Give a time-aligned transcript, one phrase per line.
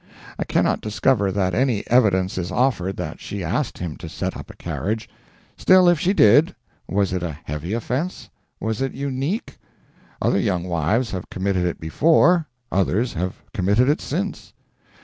[0.39, 4.49] I cannot discover that any evidence is offered that she asked him to set up
[4.49, 5.07] a carriage.
[5.59, 6.55] Still, if she did,
[6.89, 8.27] was it a heavy offense?
[8.59, 9.59] Was it unique?
[10.19, 14.53] Other young wives had committed it before, others have committed it since.